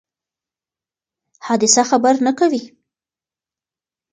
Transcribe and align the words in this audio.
حادثه 1.45 1.81
خبر 1.89 2.15
نه 2.25 2.31
کوي. 2.39 2.63